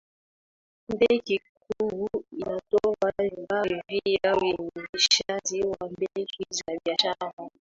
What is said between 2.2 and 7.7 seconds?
inatoa vibari vya uendeshaji wa benki za biashrara